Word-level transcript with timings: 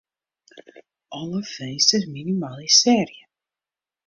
Alle 1.19 1.41
finsters 1.53 2.07
minimalisearje. 2.13 3.25